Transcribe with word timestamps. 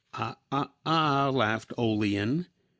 '"Ah 0.13 0.35
ah 0.51 0.71
ah, 0.83 1.29
laughed 1.29 1.73
"Olean." 1.77 2.47